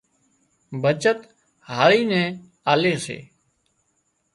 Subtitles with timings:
[0.81, 1.19] بچت
[1.75, 2.29] هاۯي نين
[2.71, 3.17] آلي سي